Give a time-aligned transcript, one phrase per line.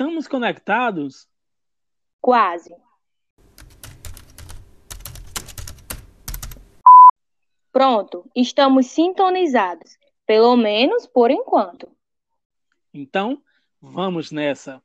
[0.00, 1.28] Estamos conectados?
[2.20, 2.72] Quase.
[7.72, 11.90] Pronto, estamos sintonizados, pelo menos por enquanto.
[12.94, 13.42] Então,
[13.82, 14.80] vamos nessa.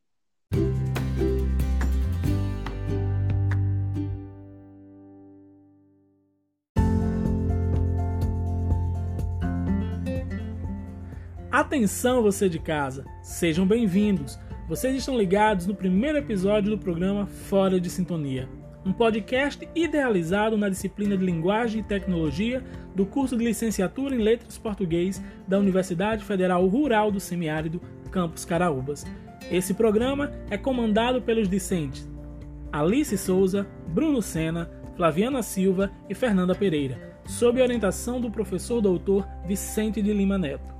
[11.51, 14.39] Atenção você de casa, sejam bem-vindos.
[14.73, 18.49] Vocês estão ligados no primeiro episódio do programa Fora de Sintonia,
[18.83, 22.63] um podcast idealizado na disciplina de Linguagem e Tecnologia
[22.95, 29.05] do curso de Licenciatura em Letras Português da Universidade Federal Rural do Semiárido, Campus Caraúbas.
[29.51, 32.09] Esse programa é comandado pelos discentes
[32.71, 40.01] Alice Souza, Bruno Sena, Flaviana Silva e Fernanda Pereira, sob orientação do professor doutor Vicente
[40.01, 40.73] de Lima Neto.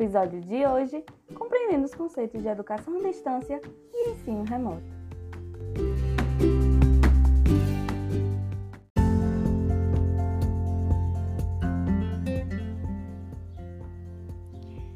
[0.00, 3.60] Episódio de hoje: compreendendo os conceitos de educação à distância
[3.92, 4.82] e ensino remoto.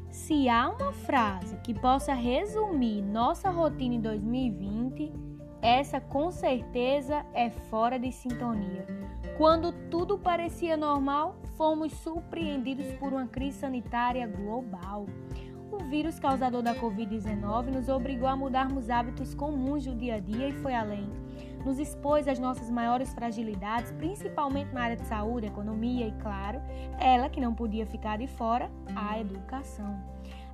[0.09, 5.13] Se há uma frase que possa resumir nossa rotina em 2020,
[5.61, 9.04] essa com certeza é fora de sintonia.
[9.37, 15.05] Quando tudo parecia normal, fomos surpreendidos por uma crise sanitária global.
[15.69, 20.47] O vírus causador da Covid-19 nos obrigou a mudarmos hábitos comuns do dia a dia
[20.47, 21.09] e foi além.
[21.65, 26.61] Nos expôs às nossas maiores fragilidades, principalmente na área de saúde, economia e, claro,
[26.97, 30.01] ela que não podia ficar de fora, a educação.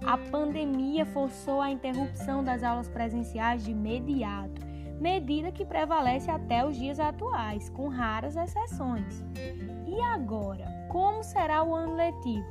[0.03, 4.70] A pandemia forçou a interrupção das aulas presenciais de imediato
[5.01, 9.25] medida que prevalece até os dias atuais, com raras exceções.
[9.87, 12.45] E agora, como será o ano letivo?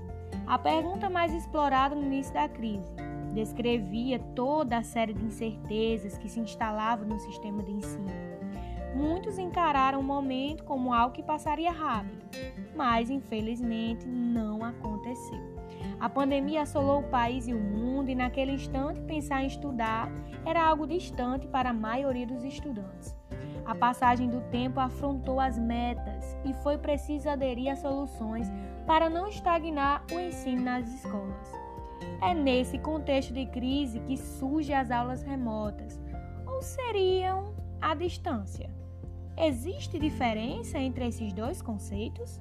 [0.48, 2.92] A pergunta mais explorada no início da crise
[3.32, 8.10] descrevia toda a série de incertezas que se instalavam no sistema de ensino.
[8.96, 12.18] Muitos encararam o momento como algo que passaria rápido,
[12.74, 15.49] mas infelizmente não aconteceu.
[15.98, 20.10] A pandemia assolou o país e o mundo, e naquele instante pensar em estudar
[20.44, 23.16] era algo distante para a maioria dos estudantes.
[23.64, 28.50] A passagem do tempo afrontou as metas e foi preciso aderir a soluções
[28.86, 31.52] para não estagnar o ensino nas escolas.
[32.22, 36.00] É nesse contexto de crise que surgem as aulas remotas,
[36.46, 38.70] ou seriam à distância.
[39.36, 42.40] Existe diferença entre esses dois conceitos?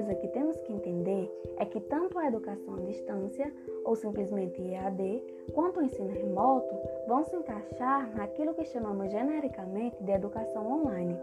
[0.00, 3.52] Coisa que temos que entender é que tanto a educação à distância,
[3.84, 6.74] ou simplesmente EAD, quanto o ensino remoto
[7.06, 11.16] vão se encaixar naquilo que chamamos genericamente de educação online.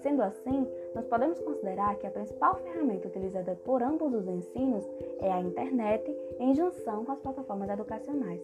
[0.00, 4.88] Sendo assim, nós podemos considerar que a principal ferramenta utilizada por ambos os ensinos
[5.20, 8.40] é a internet em junção com as plataformas educacionais.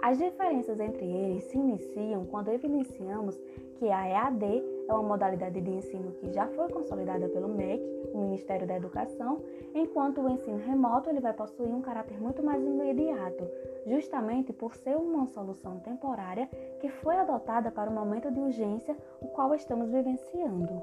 [0.00, 3.36] As diferenças entre eles se iniciam quando evidenciamos
[3.76, 4.44] que a EAD
[4.88, 7.82] é uma modalidade de ensino que já foi consolidada pelo MEC,
[8.14, 9.42] o Ministério da Educação,
[9.74, 13.44] enquanto o ensino remoto ele vai possuir um caráter muito mais imediato,
[13.86, 16.48] justamente por ser uma solução temporária
[16.80, 20.82] que foi adotada para o momento de urgência o qual estamos vivenciando.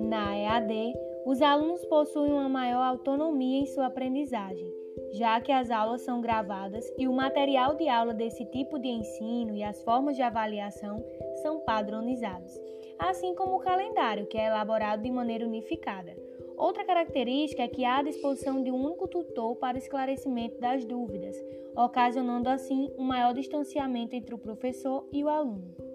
[0.00, 0.94] Na EAD,
[1.26, 4.81] os alunos possuem uma maior autonomia em sua aprendizagem
[5.12, 9.54] já que as aulas são gravadas e o material de aula desse tipo de ensino
[9.54, 11.04] e as formas de avaliação
[11.42, 12.58] são padronizados,
[12.98, 16.16] assim como o calendário, que é elaborado de maneira unificada.
[16.56, 21.36] Outra característica é que há a disposição de um único tutor para esclarecimento das dúvidas,
[21.76, 25.91] ocasionando assim um maior distanciamento entre o professor e o aluno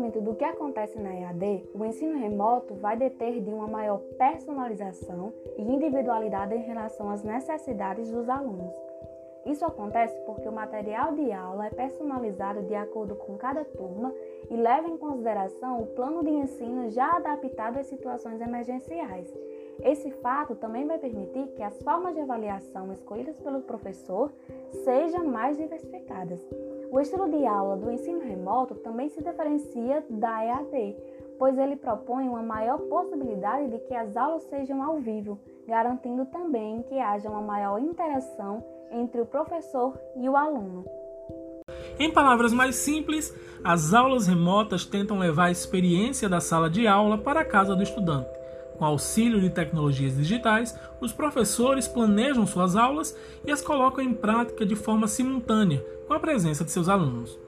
[0.00, 5.32] Independentemente do que acontece na EAD, o ensino remoto vai deter de uma maior personalização
[5.58, 8.74] e individualidade em relação às necessidades dos alunos.
[9.44, 14.12] Isso acontece porque o material de aula é personalizado de acordo com cada turma
[14.50, 19.30] e leva em consideração o plano de ensino já adaptado às situações emergenciais.
[19.82, 24.32] Esse fato também vai permitir que as formas de avaliação escolhidas pelo professor
[24.84, 26.40] sejam mais diversificadas.
[26.92, 30.96] O estilo de aula do ensino remoto também se diferencia da EAD,
[31.38, 35.38] pois ele propõe uma maior possibilidade de que as aulas sejam ao vivo,
[35.68, 40.84] garantindo também que haja uma maior interação entre o professor e o aluno.
[41.96, 43.32] Em palavras mais simples,
[43.62, 47.82] as aulas remotas tentam levar a experiência da sala de aula para a casa do
[47.82, 48.28] estudante,
[48.80, 54.64] Com auxílio de tecnologias digitais, os professores planejam suas aulas e as colocam em prática
[54.64, 57.38] de forma simultânea, com a presença de seus alunos.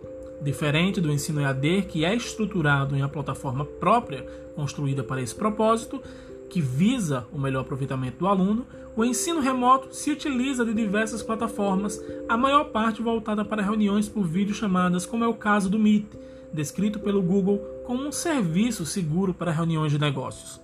[0.42, 6.02] Diferente do ensino EAD, que é estruturado em uma plataforma própria construída para esse propósito,
[6.50, 11.98] que visa o melhor aproveitamento do aluno, o ensino remoto se utiliza de diversas plataformas,
[12.28, 16.12] a maior parte voltada para reuniões por videochamadas, como é o caso do Meet,
[16.52, 17.56] descrito pelo Google
[17.86, 20.61] como um serviço seguro para reuniões de negócios.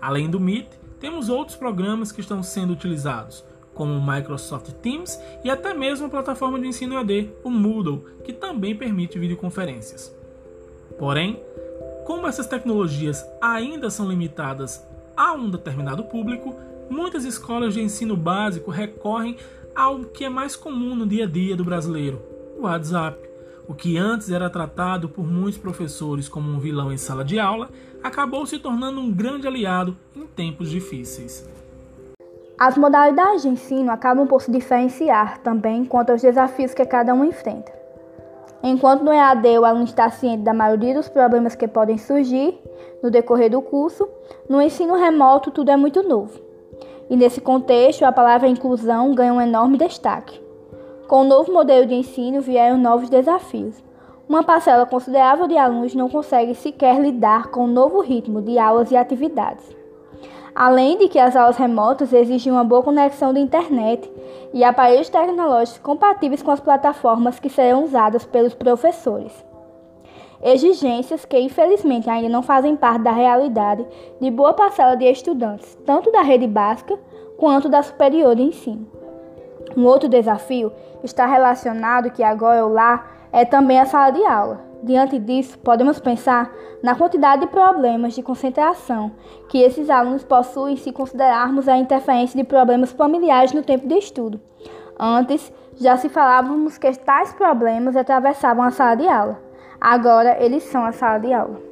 [0.00, 0.68] Além do Meet,
[1.00, 3.44] temos outros programas que estão sendo utilizados,
[3.74, 8.32] como o Microsoft Teams e até mesmo a plataforma de ensino EAD, o Moodle, que
[8.32, 10.14] também permite videoconferências.
[10.98, 11.40] Porém,
[12.04, 14.84] como essas tecnologias ainda são limitadas
[15.16, 16.54] a um determinado público,
[16.90, 19.36] muitas escolas de ensino básico recorrem
[19.74, 22.20] ao que é mais comum no dia a dia do brasileiro,
[22.58, 23.27] o WhatsApp.
[23.68, 27.68] O que antes era tratado por muitos professores como um vilão em sala de aula,
[28.02, 31.46] acabou se tornando um grande aliado em tempos difíceis.
[32.58, 37.26] As modalidades de ensino acabam por se diferenciar também quanto aos desafios que cada um
[37.26, 37.70] enfrenta.
[38.62, 42.58] Enquanto no EAD o aluno está ciente da maioria dos problemas que podem surgir
[43.02, 44.08] no decorrer do curso,
[44.48, 46.40] no ensino remoto tudo é muito novo.
[47.10, 50.47] E nesse contexto, a palavra inclusão ganha um enorme destaque.
[51.08, 53.82] Com o novo modelo de ensino vieram novos desafios.
[54.28, 58.90] Uma parcela considerável de alunos não consegue sequer lidar com o novo ritmo de aulas
[58.90, 59.64] e atividades.
[60.54, 64.12] Além de que as aulas remotas exigem uma boa conexão de internet
[64.52, 69.32] e aparelhos tecnológicos compatíveis com as plataformas que serão usadas pelos professores.
[70.42, 73.86] Exigências que, infelizmente, ainda não fazem parte da realidade
[74.20, 76.98] de boa parcela de estudantes, tanto da rede básica
[77.38, 78.97] quanto da superior de ensino.
[79.76, 80.72] Um outro desafio
[81.02, 84.60] está relacionado que agora o lá é também a sala de aula.
[84.82, 89.10] Diante disso, podemos pensar na quantidade de problemas de concentração
[89.48, 94.40] que esses alunos possuem se considerarmos a interferência de problemas familiares no tempo de estudo.
[94.98, 99.38] Antes, já se falávamos que tais problemas atravessavam a sala de aula.
[99.80, 101.67] Agora, eles são a sala de aula.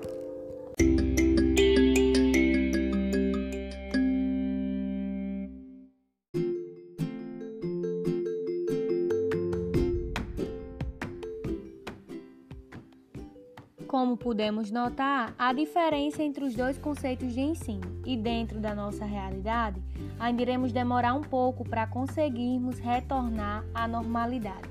[13.96, 19.06] Como pudemos notar, há diferença entre os dois conceitos de ensino, e dentro da nossa
[19.06, 19.80] realidade,
[20.20, 24.68] ainda iremos demorar um pouco para conseguirmos retornar à normalidade.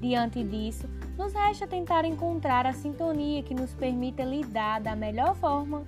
[0.00, 0.88] Diante disso,
[1.18, 5.82] nos resta tentar encontrar a sintonia que nos permita lidar da melhor forma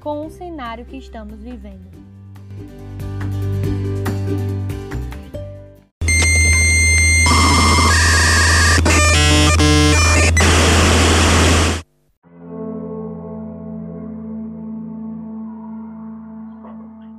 [0.00, 1.90] com o cenário que estamos vivendo.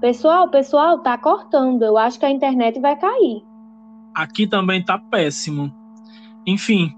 [0.03, 1.81] Pessoal, pessoal, tá cortando.
[1.81, 3.41] Eu acho que a internet vai cair.
[4.13, 5.73] Aqui também tá péssimo.
[6.45, 6.91] Enfim,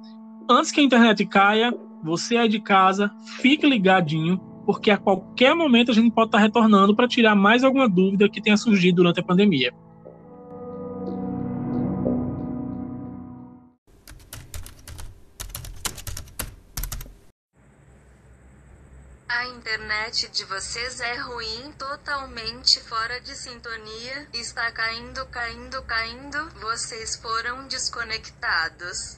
[0.49, 1.71] antes que a internet caia,
[2.03, 6.95] você aí de casa, fique ligadinho, porque a qualquer momento a gente pode estar retornando
[6.95, 9.71] para tirar mais alguma dúvida que tenha surgido durante a pandemia.
[19.27, 24.29] A internet de vocês é ruim, totalmente fora de sintonia.
[24.31, 26.49] Está caindo, caindo, caindo.
[26.61, 29.17] Vocês foram desconectados.